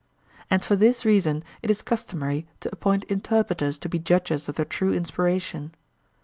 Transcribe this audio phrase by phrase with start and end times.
[0.49, 4.65] And for this reason it is customary to appoint interpreters to be judges of the
[4.65, 5.75] true inspiration.